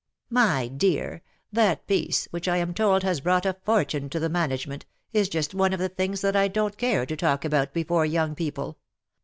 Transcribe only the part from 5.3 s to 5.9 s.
one of the